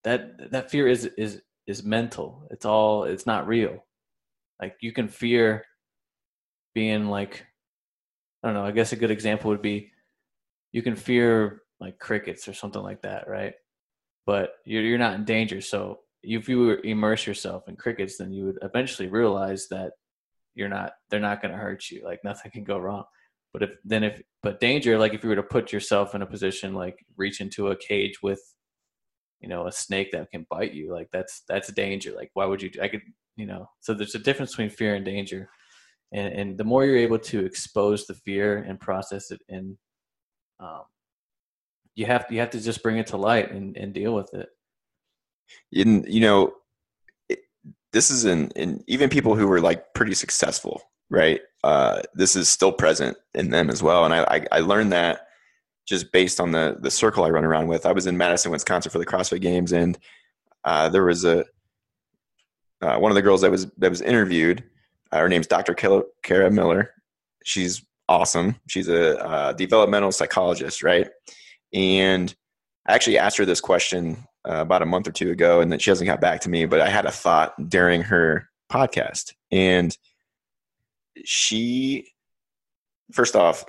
that 0.04 0.50
that 0.50 0.70
fear 0.70 0.88
is 0.88 1.06
is 1.16 1.42
is 1.66 1.84
mental. 1.84 2.46
It's 2.50 2.64
all 2.64 3.04
it's 3.04 3.26
not 3.26 3.46
real. 3.46 3.84
Like 4.60 4.76
you 4.80 4.92
can 4.92 5.08
fear 5.08 5.64
being 6.74 7.08
like 7.08 7.44
I 8.42 8.48
don't 8.48 8.54
know, 8.54 8.64
I 8.64 8.70
guess 8.70 8.92
a 8.92 8.96
good 8.96 9.10
example 9.10 9.50
would 9.50 9.62
be 9.62 9.92
you 10.72 10.82
can 10.82 10.96
fear 10.96 11.62
like 11.80 11.98
crickets 11.98 12.48
or 12.48 12.54
something 12.54 12.82
like 12.82 13.02
that, 13.02 13.28
right? 13.28 13.54
But 14.26 14.50
you're 14.64 14.82
you're 14.82 14.98
not 14.98 15.14
in 15.14 15.24
danger. 15.24 15.60
So 15.60 16.00
if 16.22 16.48
you 16.48 16.70
immerse 16.70 17.26
yourself 17.26 17.68
in 17.68 17.76
crickets, 17.76 18.18
then 18.18 18.32
you 18.32 18.46
would 18.46 18.58
eventually 18.62 19.08
realize 19.08 19.68
that 19.68 19.92
you're 20.54 20.68
not 20.68 20.92
they're 21.08 21.20
not 21.20 21.40
going 21.40 21.52
to 21.52 21.58
hurt 21.58 21.90
you. 21.90 22.04
Like 22.04 22.24
nothing 22.24 22.50
can 22.50 22.64
go 22.64 22.78
wrong. 22.78 23.04
But 23.52 23.62
if 23.62 23.70
then 23.84 24.04
if 24.04 24.22
but 24.42 24.60
danger, 24.60 24.98
like 24.98 25.14
if 25.14 25.22
you 25.22 25.30
were 25.30 25.36
to 25.36 25.42
put 25.42 25.72
yourself 25.72 26.14
in 26.14 26.22
a 26.22 26.26
position 26.26 26.74
like 26.74 27.04
reach 27.16 27.40
into 27.40 27.68
a 27.68 27.76
cage 27.76 28.22
with 28.22 28.40
you 29.40 29.48
know 29.48 29.66
a 29.66 29.72
snake 29.72 30.12
that 30.12 30.30
can 30.30 30.46
bite 30.50 30.74
you 30.74 30.92
like 30.92 31.08
that's 31.12 31.42
that's 31.48 31.72
danger. 31.72 32.12
Like 32.14 32.30
why 32.34 32.44
would 32.44 32.62
you 32.62 32.70
i 32.82 32.88
could 32.88 33.02
you 33.36 33.46
know 33.46 33.68
so 33.80 33.94
there's 33.94 34.14
a 34.14 34.20
difference 34.20 34.52
between 34.52 34.70
fear 34.70 34.94
and 34.94 35.04
danger. 35.04 35.48
And, 36.10 36.32
and 36.32 36.58
the 36.58 36.64
more 36.64 36.86
you're 36.86 36.96
able 36.96 37.18
to 37.18 37.44
expose 37.44 38.06
the 38.06 38.14
fear 38.14 38.64
and 38.66 38.80
process 38.80 39.30
it 39.30 39.42
and 39.50 39.76
um, 40.58 40.84
you 41.94 42.06
have 42.06 42.26
you 42.30 42.40
have 42.40 42.50
to 42.50 42.60
just 42.60 42.82
bring 42.82 42.98
it 42.98 43.08
to 43.08 43.16
light 43.16 43.50
and, 43.50 43.76
and 43.76 43.92
deal 43.92 44.14
with 44.14 44.32
it. 44.32 44.48
In 45.72 46.04
you 46.08 46.20
know 46.20 46.52
this 47.92 48.10
is 48.10 48.24
in, 48.24 48.50
in 48.50 48.84
even 48.86 49.08
people 49.08 49.34
who 49.34 49.46
were 49.46 49.60
like 49.60 49.94
pretty 49.94 50.14
successful 50.14 50.82
right 51.10 51.40
uh, 51.64 52.02
this 52.14 52.36
is 52.36 52.48
still 52.48 52.72
present 52.72 53.16
in 53.34 53.50
them 53.50 53.70
as 53.70 53.82
well. 53.82 54.04
And 54.04 54.14
I, 54.14 54.22
I, 54.24 54.46
I 54.52 54.60
learned 54.60 54.92
that 54.92 55.26
just 55.86 56.12
based 56.12 56.38
on 56.38 56.52
the 56.52 56.76
the 56.80 56.90
circle 56.90 57.24
i 57.24 57.30
run 57.30 57.44
around 57.44 57.66
with. 57.66 57.86
I 57.86 57.92
was 57.92 58.06
in 58.06 58.16
madison 58.16 58.52
wisconsin 58.52 58.92
for 58.92 58.98
the 58.98 59.06
crossfit 59.06 59.40
games 59.40 59.72
and 59.72 59.98
uh, 60.64 60.88
there 60.90 61.04
was 61.04 61.24
a 61.24 61.46
uh, 62.82 62.98
one 62.98 63.10
of 63.10 63.16
the 63.16 63.22
girls 63.22 63.40
that 63.40 63.50
was 63.50 63.66
that 63.78 63.90
was 63.90 64.02
interviewed 64.02 64.62
uh, 65.10 65.18
her 65.18 65.28
name's 65.28 65.46
dr 65.46 65.74
kara 66.22 66.50
miller. 66.50 66.92
She's 67.44 67.82
awesome. 68.08 68.56
She's 68.66 68.88
a 68.88 69.18
uh, 69.24 69.52
developmental 69.54 70.12
psychologist 70.12 70.82
right? 70.82 71.08
And 71.72 72.34
i 72.86 72.94
actually 72.94 73.18
asked 73.18 73.38
her 73.38 73.46
this 73.46 73.60
question 73.60 74.18
uh, 74.48 74.60
about 74.60 74.82
a 74.82 74.86
month 74.86 75.08
or 75.08 75.12
two 75.12 75.30
ago, 75.30 75.60
and 75.60 75.72
then 75.72 75.78
she 75.78 75.90
hasn't 75.90 76.06
got 76.06 76.20
back 76.20 76.40
to 76.42 76.50
me. 76.50 76.64
But 76.66 76.80
I 76.80 76.88
had 76.88 77.06
a 77.06 77.10
thought 77.10 77.68
during 77.68 78.02
her 78.02 78.48
podcast, 78.70 79.34
and 79.50 79.96
she, 81.24 82.12
first 83.12 83.36
off, 83.36 83.64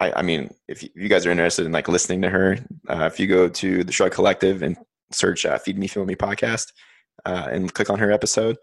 I, 0.00 0.12
I 0.16 0.22
mean, 0.22 0.54
if 0.66 0.82
you, 0.82 1.08
guys 1.08 1.26
are 1.26 1.30
interested 1.30 1.66
in 1.66 1.72
like 1.72 1.88
listening 1.88 2.22
to 2.22 2.30
her, 2.30 2.58
uh, 2.88 3.04
if 3.04 3.20
you 3.20 3.26
go 3.26 3.48
to 3.48 3.84
the 3.84 3.92
Shrug 3.92 4.12
Collective 4.12 4.62
and 4.62 4.76
search 5.12 5.44
uh, 5.44 5.58
"Feed 5.58 5.78
Me, 5.78 5.86
Feel 5.86 6.06
Me" 6.06 6.14
podcast 6.14 6.72
uh, 7.26 7.48
and 7.50 7.72
click 7.72 7.90
on 7.90 7.98
her 7.98 8.10
episode, 8.10 8.56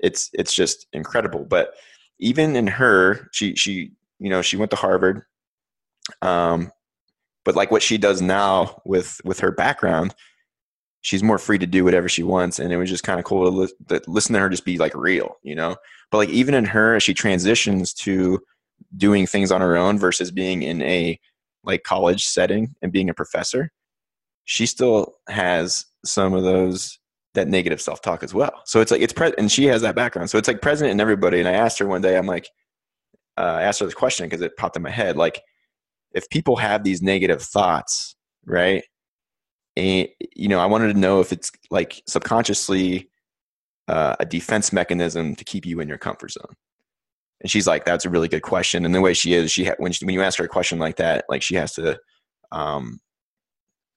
it's 0.00 0.30
it's 0.32 0.52
just 0.52 0.86
incredible. 0.92 1.44
But 1.44 1.74
even 2.18 2.56
in 2.56 2.66
her, 2.66 3.28
she 3.32 3.54
she 3.54 3.92
you 4.18 4.30
know 4.30 4.42
she 4.42 4.56
went 4.56 4.72
to 4.72 4.76
Harvard, 4.76 5.22
um, 6.22 6.72
but 7.44 7.54
like 7.54 7.70
what 7.70 7.82
she 7.82 7.96
does 7.96 8.20
now 8.20 8.82
with 8.84 9.20
with 9.24 9.40
her 9.40 9.52
background 9.52 10.14
she's 11.02 11.22
more 11.22 11.38
free 11.38 11.58
to 11.58 11.66
do 11.66 11.84
whatever 11.84 12.08
she 12.08 12.22
wants 12.22 12.58
and 12.58 12.72
it 12.72 12.76
was 12.76 12.90
just 12.90 13.04
kind 13.04 13.18
of 13.18 13.24
cool 13.24 13.50
to, 13.50 13.72
li- 13.88 14.00
listen 14.06 14.34
to 14.34 14.40
her 14.40 14.48
just 14.48 14.64
be 14.64 14.78
like 14.78 14.94
real 14.94 15.36
you 15.42 15.54
know? 15.54 15.76
But 16.10 16.18
like 16.18 16.28
even 16.30 16.54
in 16.54 16.64
her 16.64 16.96
as 16.96 17.02
she 17.02 17.14
transitions 17.14 17.92
to 17.94 18.40
doing 18.96 19.26
things 19.26 19.52
on 19.52 19.60
her 19.60 19.76
own 19.76 19.98
versus 19.98 20.30
being 20.30 20.62
in 20.62 20.82
a 20.82 21.18
like 21.64 21.82
college 21.82 22.24
setting 22.24 22.74
and 22.82 22.92
being 22.92 23.10
a 23.10 23.14
professor 23.14 23.70
she 24.44 24.66
still 24.66 25.14
has 25.28 25.86
some 26.04 26.34
of 26.34 26.42
those 26.42 26.98
that 27.34 27.46
negative 27.46 27.80
self-talk 27.80 28.22
as 28.24 28.34
well. 28.34 28.62
So 28.64 28.80
it's 28.80 28.90
like 28.90 29.00
it's 29.00 29.12
pre- 29.12 29.34
and 29.38 29.50
she 29.50 29.66
has 29.66 29.82
that 29.82 29.94
background. 29.94 30.30
So 30.30 30.38
it's 30.38 30.48
like 30.48 30.60
present 30.60 30.90
in 30.90 31.00
everybody 31.00 31.38
and 31.38 31.48
i 31.48 31.52
asked 31.52 31.78
her 31.78 31.86
one 31.86 32.02
day 32.02 32.16
i'm 32.16 32.26
like 32.26 32.48
uh, 33.38 33.42
i 33.42 33.62
asked 33.62 33.80
her 33.80 33.86
this 33.86 33.94
question 33.94 34.26
because 34.26 34.42
it 34.42 34.56
popped 34.56 34.76
in 34.76 34.82
my 34.82 34.90
head 34.90 35.16
like 35.16 35.40
if 36.12 36.28
people 36.28 36.56
have 36.56 36.82
these 36.82 37.02
negative 37.02 37.40
thoughts 37.40 38.16
right 38.44 38.82
and 39.80 40.08
you 40.36 40.48
know 40.48 40.60
i 40.60 40.66
wanted 40.66 40.92
to 40.92 40.98
know 40.98 41.20
if 41.20 41.32
it's 41.32 41.50
like 41.70 42.02
subconsciously 42.06 43.10
uh, 43.90 44.14
a 44.20 44.24
defense 44.24 44.72
mechanism 44.72 45.34
to 45.34 45.44
keep 45.44 45.66
you 45.66 45.80
in 45.80 45.88
your 45.88 45.98
comfort 45.98 46.30
zone. 46.30 46.54
And 47.40 47.50
she's 47.50 47.66
like 47.66 47.84
that's 47.84 48.04
a 48.04 48.10
really 48.10 48.28
good 48.28 48.42
question. 48.42 48.84
And 48.84 48.94
the 48.94 49.00
way 49.00 49.14
she 49.14 49.34
is 49.34 49.50
she 49.50 49.64
ha- 49.64 49.74
when, 49.78 49.90
she, 49.90 50.04
when 50.04 50.14
you 50.14 50.22
ask 50.22 50.38
her 50.38 50.44
a 50.44 50.48
question 50.48 50.78
like 50.78 50.96
that 50.96 51.24
like 51.28 51.42
she 51.42 51.56
has 51.56 51.74
to 51.74 51.98
um, 52.52 53.00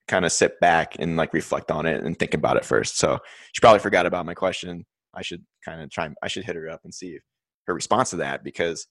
kind 0.08 0.24
of 0.24 0.32
sit 0.32 0.58
back 0.58 0.96
and 0.98 1.16
like 1.16 1.32
reflect 1.32 1.70
on 1.70 1.86
it 1.86 2.02
and 2.02 2.18
think 2.18 2.34
about 2.34 2.56
it 2.56 2.64
first. 2.64 2.98
So 2.98 3.20
she 3.52 3.60
probably 3.60 3.78
forgot 3.78 4.04
about 4.04 4.26
my 4.26 4.34
question. 4.34 4.84
I 5.14 5.22
should 5.22 5.44
kind 5.64 5.80
of 5.80 5.90
try 5.90 6.10
i 6.22 6.28
should 6.28 6.44
hit 6.44 6.56
her 6.56 6.68
up 6.68 6.80
and 6.82 6.92
see 6.92 7.20
her 7.66 7.74
response 7.74 8.10
to 8.10 8.16
that 8.16 8.42
because 8.42 8.88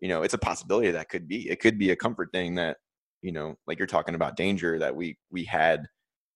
you 0.00 0.08
know 0.08 0.22
it's 0.22 0.34
a 0.34 0.38
possibility 0.38 0.90
that 0.90 1.10
could 1.10 1.28
be. 1.28 1.50
It 1.50 1.60
could 1.60 1.78
be 1.78 1.90
a 1.90 1.96
comfort 1.96 2.30
thing 2.32 2.54
that 2.54 2.78
you 3.20 3.32
know 3.32 3.56
like 3.66 3.78
you're 3.78 3.86
talking 3.86 4.14
about 4.14 4.36
danger 4.36 4.78
that 4.78 4.96
we 4.96 5.18
we 5.30 5.44
had 5.44 5.86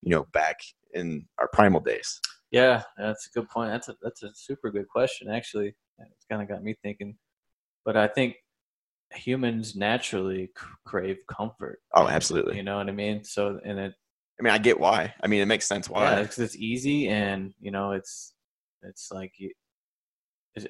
you 0.02 0.10
know, 0.10 0.26
back 0.32 0.60
in 0.94 1.26
our 1.38 1.48
primal 1.48 1.80
days? 1.80 2.20
Yeah, 2.50 2.82
that's 2.98 3.28
a 3.28 3.38
good 3.38 3.48
point. 3.48 3.70
That's 3.70 3.88
a 3.88 3.96
that's 4.02 4.22
a 4.22 4.30
super 4.34 4.70
good 4.70 4.88
question. 4.88 5.30
Actually, 5.30 5.74
it's 5.98 6.26
kind 6.30 6.42
of 6.42 6.48
got 6.48 6.62
me 6.62 6.74
thinking. 6.82 7.16
But 7.84 7.96
I 7.96 8.08
think 8.08 8.36
humans 9.12 9.76
naturally 9.76 10.50
crave 10.84 11.18
comfort. 11.30 11.80
Oh, 11.94 12.08
absolutely. 12.08 12.56
You 12.56 12.62
know 12.62 12.78
what 12.78 12.88
I 12.88 12.92
mean? 12.92 13.24
So, 13.24 13.60
and 13.64 13.78
it. 13.78 13.94
I 14.38 14.42
mean, 14.42 14.52
I 14.52 14.58
get 14.58 14.80
why. 14.80 15.14
I 15.22 15.26
mean, 15.26 15.42
it 15.42 15.46
makes 15.46 15.66
sense 15.66 15.88
why. 15.88 16.02
Yeah, 16.02 16.22
because 16.22 16.38
it's 16.38 16.56
easy, 16.56 17.08
and 17.08 17.52
you 17.60 17.70
know, 17.70 17.92
it's 17.92 18.32
it's 18.82 19.10
like 19.12 19.32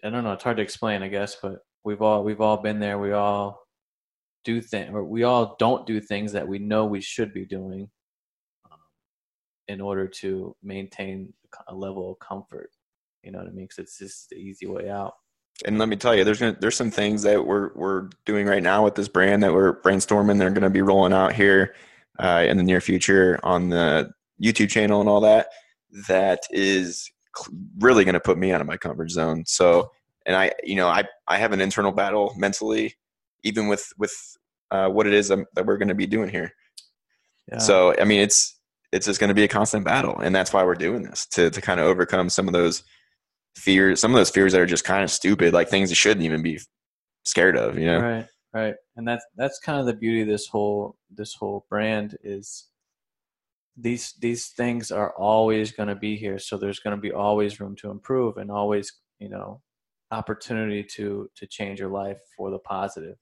I 0.05 0.11
don't 0.11 0.25
know. 0.25 0.33
It's 0.33 0.45
hard 0.45 0.57
to 0.59 0.63
explain, 0.63 1.03
I 1.03 1.09
guess, 1.09 1.37
but 1.41 1.61
we've 1.85 2.03
all 2.03 2.25
we've 2.25 2.41
all 2.41 2.59
been 2.59 2.81
there. 2.81 2.99
We 2.99 3.13
all 3.13 3.63
do 4.45 4.61
things, 4.61 4.91
or 4.93 5.05
we 5.05 5.23
all 5.23 5.57
don't 5.59 5.87
do 5.87 6.01
things 6.01 6.33
that 6.33 6.49
we 6.49 6.59
know 6.59 6.85
we 6.85 7.01
should 7.01 7.33
be 7.33 7.45
doing, 7.45 7.89
in 9.71 9.81
order 9.81 10.09
to 10.09 10.55
maintain 10.63 11.33
a 11.69 11.75
level 11.75 12.13
of 12.13 12.19
comfort. 12.19 12.71
You 13.23 13.31
know 13.31 13.39
what 13.39 13.47
I 13.47 13.51
mean? 13.51 13.67
Because 13.67 13.79
it's 13.79 13.99
just 13.99 14.29
the 14.31 14.37
easy 14.37 14.67
way 14.67 14.91
out. 14.91 15.15
And 15.65 15.79
let 15.79 15.89
me 15.89 15.97
tell 15.97 16.15
you, 16.15 16.25
there's 16.25 16.41
gonna, 16.41 16.57
there's 16.61 16.77
some 16.77 16.91
things 16.91 17.23
that 17.23 17.47
we're 17.47 17.71
we're 17.75 18.09
doing 18.25 18.47
right 18.47 18.63
now 18.63 18.83
with 18.83 18.95
this 18.95 19.09
brand 19.09 19.43
that 19.43 19.53
we're 19.53 19.81
brainstorming. 19.83 20.39
They're 20.39 20.51
going 20.51 20.63
to 20.63 20.71
be 20.71 20.83
rolling 20.83 21.13
out 21.13 21.35
here 21.35 21.75
uh, 22.19 22.45
in 22.49 22.57
the 22.57 22.63
near 22.63 22.81
future 22.81 23.39
on 23.43 23.69
the 23.69 24.11
YouTube 24.43 24.71
channel 24.71 25.01
and 25.01 25.09
all 25.09 25.21
that. 25.21 25.49
That 26.09 26.41
is 26.51 27.11
really 27.79 28.05
going 28.05 28.15
to 28.15 28.21
put 28.21 28.39
me 28.39 28.53
out 28.53 28.61
of 28.61 28.67
my 28.67 28.77
comfort 28.79 29.11
zone. 29.11 29.45
So, 29.47 29.91
and 30.27 30.35
I, 30.35 30.53
you 30.65 30.77
know, 30.77 30.89
I 30.89 31.05
I 31.29 31.37
have 31.37 31.53
an 31.53 31.61
internal 31.61 31.93
battle 31.93 32.35
mentally, 32.37 32.97
even 33.45 33.69
with 33.69 33.93
with 33.99 34.15
uh, 34.71 34.89
what 34.89 35.07
it 35.07 35.13
is 35.13 35.29
that 35.29 35.67
we're 35.67 35.79
going 35.79 35.89
to 35.89 35.95
be 35.95 36.07
doing 36.07 36.31
here. 36.31 36.53
Yeah. 37.53 37.59
So, 37.59 37.95
I 38.01 38.05
mean, 38.05 38.21
it's 38.21 38.60
it's 38.93 39.07
just 39.07 39.21
going 39.21 39.29
to 39.29 39.35
be 39.35 39.45
a 39.45 39.49
constant 39.49 39.85
battle 39.85 40.19
and 40.19 40.35
that's 40.35 40.53
why 40.53 40.65
we're 40.65 40.75
doing 40.75 41.03
this 41.03 41.27
to 41.27 41.51
to 41.51 41.61
kind 41.61 41.81
of 41.81 41.87
overcome 41.87 42.29
some 42.29 42.47
of 42.47 42.53
those 42.53 42.83
fears 43.57 44.01
some 44.01 44.13
of 44.13 44.17
those 44.17 44.31
fears 44.31 44.53
that 44.53 44.61
are 44.61 44.67
just 44.67 44.85
kind 44.85 45.03
of 45.03 45.11
stupid 45.11 45.53
like 45.53 45.69
things 45.69 45.91
you 45.91 45.97
shouldn't 45.97 46.25
even 46.25 46.43
be 46.43 46.59
scared 47.25 47.57
of 47.57 47.79
you 47.79 47.87
know? 47.87 48.01
Right 48.01 48.27
right 48.53 48.75
and 48.97 49.07
that's 49.07 49.25
that's 49.37 49.59
kind 49.61 49.79
of 49.79 49.87
the 49.87 49.95
beauty 49.95 50.23
of 50.23 50.29
this 50.29 50.47
whole 50.47 50.97
this 51.11 51.35
whole 51.35 51.67
brand 51.69 52.17
is 52.23 52.67
these 53.77 54.15
these 54.21 54.49
things 54.49 54.91
are 54.91 55.15
always 55.17 55.73
going 55.73 55.89
to 55.89 55.95
be 55.95 56.17
here 56.17 56.39
so 56.39 56.57
there's 56.57 56.81
going 56.81 56.97
to 56.97 57.01
be 57.01 57.13
always 57.13 57.61
room 57.61 57.77
to 57.77 57.91
improve 57.91 58.37
and 58.37 58.51
always 58.51 58.93
you 59.19 59.29
know 59.29 59.61
opportunity 60.11 60.83
to 60.83 61.29
to 61.37 61.47
change 61.47 61.79
your 61.79 61.89
life 61.89 62.19
for 62.37 62.51
the 62.51 62.59
positive. 62.59 63.17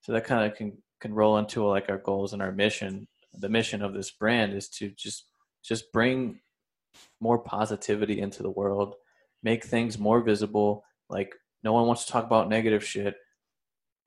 So 0.00 0.12
that 0.12 0.24
kind 0.24 0.50
of 0.50 0.56
can 0.56 0.76
can 1.00 1.14
roll 1.14 1.38
into 1.38 1.64
like 1.64 1.88
our 1.88 1.98
goals 1.98 2.32
and 2.32 2.42
our 2.42 2.52
mission 2.52 3.06
the 3.38 3.48
mission 3.48 3.82
of 3.82 3.94
this 3.94 4.10
brand 4.10 4.52
is 4.52 4.68
to 4.68 4.90
just 4.90 5.26
just 5.62 5.92
bring 5.92 6.40
more 7.20 7.38
positivity 7.38 8.20
into 8.20 8.42
the 8.42 8.50
world, 8.50 8.94
make 9.42 9.64
things 9.64 9.98
more 9.98 10.20
visible. 10.20 10.84
Like 11.08 11.34
no 11.62 11.72
one 11.72 11.86
wants 11.86 12.04
to 12.04 12.12
talk 12.12 12.24
about 12.24 12.48
negative 12.48 12.84
shit 12.84 13.14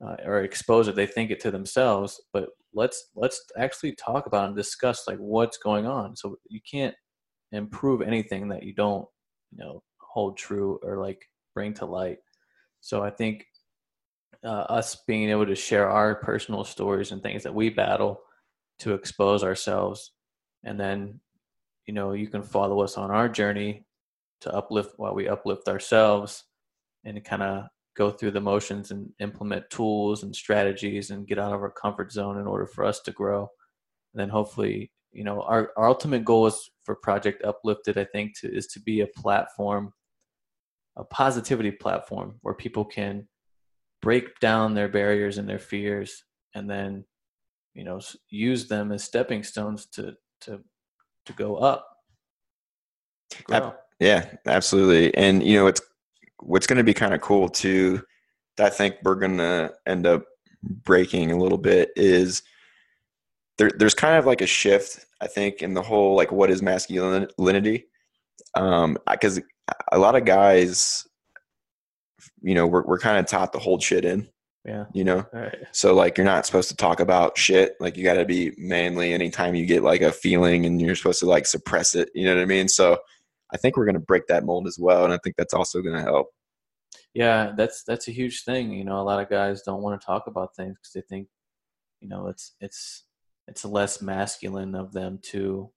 uh, 0.04 0.16
or 0.24 0.40
expose 0.42 0.88
it; 0.88 0.94
they 0.94 1.06
think 1.06 1.30
it 1.30 1.40
to 1.40 1.50
themselves. 1.50 2.20
But 2.32 2.50
let's 2.74 3.10
let's 3.14 3.40
actually 3.58 3.94
talk 3.96 4.26
about 4.26 4.48
and 4.48 4.56
discuss 4.56 5.06
like 5.06 5.18
what's 5.18 5.58
going 5.58 5.86
on. 5.86 6.16
So 6.16 6.36
you 6.48 6.60
can't 6.70 6.94
improve 7.52 8.02
anything 8.02 8.48
that 8.48 8.62
you 8.62 8.74
don't 8.74 9.06
you 9.52 9.58
know 9.58 9.82
hold 10.00 10.36
true 10.36 10.78
or 10.82 10.98
like 10.98 11.20
bring 11.54 11.74
to 11.74 11.86
light. 11.86 12.18
So 12.80 13.02
I 13.02 13.10
think 13.10 13.46
uh, 14.44 14.66
us 14.68 15.02
being 15.06 15.30
able 15.30 15.46
to 15.46 15.54
share 15.54 15.88
our 15.88 16.14
personal 16.16 16.64
stories 16.64 17.12
and 17.12 17.22
things 17.22 17.42
that 17.42 17.54
we 17.54 17.70
battle 17.70 18.20
to 18.80 18.94
expose 18.94 19.42
ourselves. 19.44 20.12
And 20.64 20.78
then 20.78 21.20
you 21.86 21.94
know 21.94 22.12
you 22.12 22.28
can 22.28 22.42
follow 22.42 22.80
us 22.80 22.96
on 22.96 23.10
our 23.10 23.28
journey 23.28 23.84
to 24.42 24.54
uplift 24.54 24.94
while 24.98 25.14
we 25.14 25.28
uplift 25.28 25.68
ourselves 25.68 26.44
and 27.04 27.22
kind 27.24 27.42
of 27.42 27.64
go 27.96 28.10
through 28.10 28.30
the 28.30 28.40
motions 28.40 28.90
and 28.90 29.10
implement 29.18 29.68
tools 29.70 30.22
and 30.22 30.34
strategies 30.34 31.10
and 31.10 31.26
get 31.26 31.38
out 31.38 31.52
of 31.52 31.60
our 31.60 31.70
comfort 31.70 32.12
zone 32.12 32.38
in 32.38 32.46
order 32.46 32.66
for 32.66 32.84
us 32.84 33.00
to 33.00 33.10
grow. 33.10 33.48
And 34.14 34.20
then 34.20 34.28
hopefully 34.28 34.92
you 35.12 35.24
know 35.24 35.42
our, 35.42 35.72
our 35.76 35.88
ultimate 35.88 36.24
goal 36.24 36.46
is 36.46 36.70
for 36.84 36.94
project 36.96 37.44
uplifted 37.44 37.98
i 37.98 38.04
think 38.04 38.38
to, 38.38 38.52
is 38.54 38.66
to 38.66 38.80
be 38.80 39.00
a 39.00 39.06
platform 39.06 39.92
a 40.96 41.04
positivity 41.04 41.70
platform 41.70 42.36
where 42.42 42.54
people 42.54 42.84
can 42.84 43.26
break 44.02 44.38
down 44.40 44.74
their 44.74 44.88
barriers 44.88 45.38
and 45.38 45.48
their 45.48 45.58
fears 45.58 46.24
and 46.54 46.68
then 46.68 47.04
you 47.74 47.84
know 47.84 48.00
use 48.30 48.68
them 48.68 48.92
as 48.92 49.04
stepping 49.04 49.42
stones 49.42 49.86
to 49.86 50.14
to 50.40 50.60
to 51.26 51.32
go 51.34 51.56
up 51.56 51.86
to 53.30 53.44
yeah 54.00 54.26
absolutely 54.46 55.14
and 55.16 55.42
you 55.42 55.56
know 55.56 55.66
it's 55.66 55.80
what's 56.40 56.66
going 56.66 56.76
to 56.76 56.84
be 56.84 56.94
kind 56.94 57.14
of 57.14 57.20
cool 57.20 57.48
too 57.48 58.02
i 58.58 58.68
think 58.70 58.96
we're 59.02 59.14
going 59.14 59.38
to 59.38 59.72
end 59.86 60.06
up 60.06 60.24
breaking 60.62 61.30
a 61.30 61.36
little 61.36 61.58
bit 61.58 61.90
is 61.96 62.42
there, 63.58 63.70
there's 63.76 63.94
kind 63.94 64.16
of 64.16 64.26
like 64.26 64.40
a 64.40 64.46
shift 64.46 65.04
I 65.20 65.26
think, 65.26 65.62
in 65.62 65.74
the 65.74 65.82
whole 65.82 66.16
like 66.16 66.32
what 66.32 66.50
is 66.50 66.62
masculinity. 66.62 67.86
Um, 68.54 68.96
because 69.10 69.40
a 69.92 69.98
lot 69.98 70.14
of 70.14 70.24
guys, 70.24 71.06
you 72.40 72.54
know, 72.54 72.66
we're 72.66 72.84
we're 72.84 72.98
kind 72.98 73.18
of 73.18 73.26
taught 73.26 73.52
to 73.52 73.58
hold 73.58 73.82
shit 73.82 74.04
in. 74.04 74.28
Yeah. 74.68 74.84
You 74.92 75.04
know, 75.04 75.24
Right. 75.32 75.56
so 75.72 75.94
like 75.94 76.18
you're 76.18 76.26
not 76.26 76.44
supposed 76.44 76.68
to 76.68 76.76
talk 76.76 77.00
about 77.00 77.38
shit. 77.38 77.74
Like 77.80 77.96
you 77.96 78.04
got 78.04 78.14
to 78.14 78.26
be 78.26 78.52
manly 78.58 79.14
anytime 79.14 79.54
you 79.54 79.64
get 79.64 79.82
like 79.82 80.02
a 80.02 80.12
feeling, 80.12 80.66
and 80.66 80.78
you're 80.80 80.94
supposed 80.94 81.20
to 81.20 81.26
like 81.26 81.46
suppress 81.46 81.94
it. 81.94 82.10
You 82.14 82.26
know 82.26 82.34
what 82.34 82.42
I 82.42 82.46
mean? 82.46 82.68
So 82.68 82.98
I 83.50 83.56
think 83.56 83.76
we're 83.76 83.86
gonna 83.86 83.98
break 83.98 84.26
that 84.26 84.44
mold 84.44 84.66
as 84.66 84.78
well, 84.78 85.04
and 85.04 85.12
I 85.14 85.18
think 85.24 85.36
that's 85.36 85.54
also 85.54 85.80
gonna 85.80 86.02
help. 86.02 86.28
Yeah, 87.14 87.52
that's 87.56 87.82
that's 87.84 88.08
a 88.08 88.12
huge 88.12 88.44
thing. 88.44 88.70
You 88.72 88.84
know, 88.84 89.00
a 89.00 89.02
lot 89.02 89.20
of 89.22 89.30
guys 89.30 89.62
don't 89.62 89.80
want 89.82 89.98
to 89.98 90.04
talk 90.04 90.26
about 90.26 90.54
things 90.54 90.76
because 90.76 90.92
they 90.92 91.00
think, 91.00 91.28
you 92.00 92.08
know, 92.08 92.28
it's 92.28 92.54
it's 92.60 93.04
it's 93.46 93.64
less 93.64 94.02
masculine 94.02 94.74
of 94.74 94.92
them 94.92 95.18
to 95.30 95.70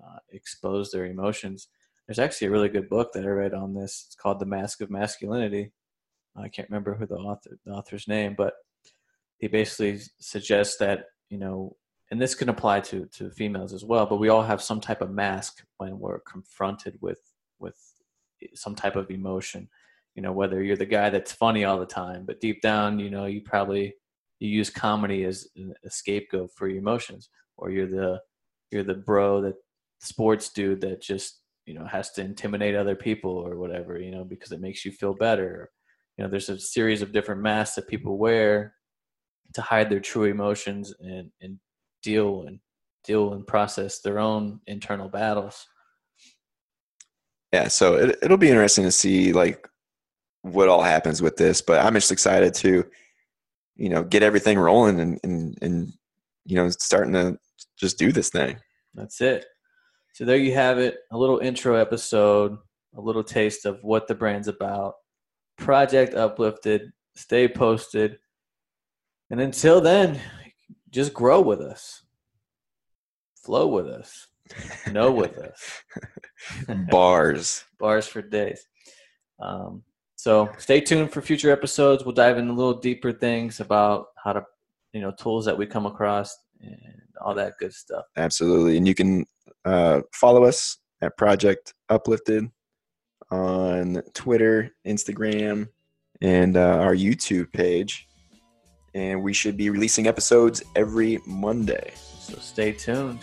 uh, 0.00 0.18
expose 0.30 0.92
their 0.92 1.06
emotions. 1.06 1.66
There's 2.06 2.20
actually 2.20 2.46
a 2.46 2.52
really 2.52 2.68
good 2.68 2.88
book 2.88 3.12
that 3.14 3.24
I 3.24 3.28
read 3.28 3.54
on 3.54 3.74
this. 3.74 4.04
It's 4.06 4.14
called 4.14 4.38
The 4.38 4.46
Mask 4.46 4.80
of 4.80 4.90
Masculinity. 4.90 5.72
I 6.36 6.48
can't 6.48 6.68
remember 6.68 6.94
who 6.94 7.06
the 7.06 7.16
author 7.16 7.58
the 7.64 7.72
author's 7.72 8.08
name, 8.08 8.34
but 8.36 8.54
he 9.38 9.48
basically 9.48 10.00
suggests 10.18 10.76
that 10.78 11.06
you 11.30 11.38
know, 11.38 11.76
and 12.10 12.20
this 12.20 12.34
can 12.34 12.48
apply 12.48 12.80
to 12.80 13.06
to 13.16 13.30
females 13.30 13.72
as 13.72 13.84
well. 13.84 14.06
But 14.06 14.18
we 14.18 14.28
all 14.28 14.42
have 14.42 14.62
some 14.62 14.80
type 14.80 15.00
of 15.00 15.10
mask 15.10 15.64
when 15.78 15.98
we're 15.98 16.20
confronted 16.20 16.98
with 17.00 17.20
with 17.58 17.76
some 18.54 18.74
type 18.74 18.96
of 18.96 19.10
emotion. 19.10 19.68
You 20.14 20.22
know, 20.22 20.32
whether 20.32 20.62
you're 20.62 20.76
the 20.76 20.86
guy 20.86 21.10
that's 21.10 21.32
funny 21.32 21.64
all 21.64 21.78
the 21.78 21.86
time, 21.86 22.24
but 22.24 22.40
deep 22.40 22.62
down, 22.62 23.00
you 23.00 23.10
know, 23.10 23.26
you 23.26 23.40
probably 23.40 23.94
you 24.38 24.48
use 24.48 24.70
comedy 24.70 25.24
as 25.24 25.48
a 25.84 25.90
scapegoat 25.90 26.50
for 26.54 26.68
your 26.68 26.78
emotions, 26.78 27.30
or 27.56 27.70
you're 27.70 27.88
the 27.88 28.20
you're 28.70 28.84
the 28.84 28.94
bro 28.94 29.40
that 29.42 29.54
sports 30.00 30.50
dude 30.50 30.80
that 30.82 31.00
just 31.00 31.40
you 31.66 31.74
know 31.74 31.86
has 31.86 32.10
to 32.12 32.20
intimidate 32.20 32.74
other 32.74 32.94
people 32.94 33.30
or 33.30 33.56
whatever 33.56 33.98
you 33.98 34.10
know 34.10 34.24
because 34.24 34.52
it 34.52 34.60
makes 34.60 34.84
you 34.84 34.92
feel 34.92 35.14
better 35.14 35.70
you 36.16 36.24
know 36.24 36.30
there's 36.30 36.48
a 36.48 36.58
series 36.58 37.02
of 37.02 37.12
different 37.12 37.42
masks 37.42 37.76
that 37.76 37.88
people 37.88 38.18
wear 38.18 38.74
to 39.54 39.62
hide 39.62 39.90
their 39.90 40.00
true 40.00 40.24
emotions 40.24 40.92
and 41.00 41.30
and 41.40 41.58
deal 42.02 42.44
and 42.46 42.60
deal 43.04 43.34
and 43.34 43.46
process 43.46 44.00
their 44.00 44.18
own 44.18 44.60
internal 44.66 45.08
battles. 45.08 45.66
Yeah, 47.52 47.68
so 47.68 47.94
it, 47.94 48.18
it'll 48.22 48.36
be 48.36 48.48
interesting 48.48 48.84
to 48.84 48.90
see 48.90 49.32
like 49.32 49.68
what 50.42 50.68
all 50.68 50.82
happens 50.82 51.22
with 51.22 51.36
this, 51.36 51.62
but 51.62 51.84
I'm 51.84 51.94
just 51.94 52.10
excited 52.10 52.52
to, 52.54 52.84
you 53.76 53.88
know, 53.88 54.02
get 54.02 54.22
everything 54.22 54.58
rolling 54.58 55.00
and 55.00 55.20
and 55.22 55.58
and 55.62 55.92
you 56.44 56.56
know 56.56 56.68
starting 56.70 57.14
to 57.14 57.38
just 57.78 57.98
do 57.98 58.12
this 58.12 58.30
thing. 58.30 58.56
that's 58.94 59.20
it. 59.20 59.46
So 60.14 60.24
there 60.24 60.36
you 60.36 60.54
have 60.54 60.78
it 60.78 60.98
a 61.10 61.18
little 61.18 61.38
intro 61.38 61.74
episode 61.74 62.56
a 62.96 63.00
little 63.00 63.24
taste 63.24 63.66
of 63.66 63.78
what 63.82 64.06
the 64.06 64.14
brand's 64.14 64.48
about 64.48 64.94
project 65.56 66.14
uplifted 66.14 66.92
stay 67.16 67.46
posted 67.46 68.18
and 69.30 69.40
until 69.40 69.80
then 69.80 70.20
just 70.90 71.14
grow 71.14 71.40
with 71.40 71.60
us 71.60 72.02
flow 73.36 73.68
with 73.68 73.86
us 73.86 74.28
know 74.90 75.10
with 75.12 75.38
us 75.38 75.82
Bars. 76.90 77.64
bars 77.78 78.06
for 78.06 78.22
days. 78.22 78.66
Um, 79.40 79.82
so 80.16 80.50
stay 80.58 80.80
tuned 80.80 81.12
for 81.12 81.20
future 81.20 81.50
episodes. 81.50 82.04
We'll 82.04 82.14
dive 82.14 82.38
in 82.38 82.48
a 82.48 82.52
little 82.52 82.80
deeper 82.80 83.12
things 83.12 83.60
about 83.60 84.06
how 84.22 84.32
to, 84.32 84.42
you 84.92 85.00
know, 85.00 85.12
tools 85.18 85.44
that 85.44 85.58
we 85.58 85.66
come 85.66 85.86
across 85.86 86.34
and 86.60 86.78
all 87.20 87.34
that 87.34 87.54
good 87.58 87.74
stuff. 87.74 88.04
Absolutely. 88.16 88.78
And 88.78 88.88
you 88.88 88.94
can 88.94 89.26
uh, 89.64 90.00
follow 90.12 90.44
us 90.44 90.78
at 91.02 91.16
Project 91.18 91.74
Uplifted 91.90 92.48
on 93.34 94.02
Twitter, 94.14 94.70
Instagram, 94.86 95.68
and 96.20 96.56
uh, 96.56 96.78
our 96.78 96.94
YouTube 96.94 97.52
page. 97.52 98.08
And 98.94 99.22
we 99.22 99.32
should 99.32 99.56
be 99.56 99.70
releasing 99.70 100.06
episodes 100.06 100.62
every 100.76 101.18
Monday. 101.26 101.92
So 101.96 102.34
stay 102.38 102.72
tuned. 102.72 103.18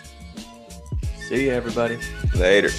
See 1.27 1.45
you, 1.45 1.51
everybody. 1.51 1.97
Later. 2.35 2.69